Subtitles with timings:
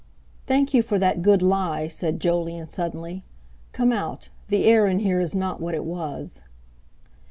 [0.47, 3.23] "Thank you for that good lie," said Jolyon suddenly.
[3.71, 6.41] "Come out—the air in here is not what it was!"